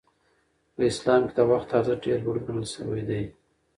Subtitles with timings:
[0.73, 3.23] په اسلام کې د وخت ارزښت ډېر لوړ ګڼل شوی دی.